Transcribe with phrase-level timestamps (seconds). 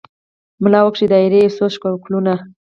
[0.63, 2.33] ملا وکښې دایرې یو څو شکلونه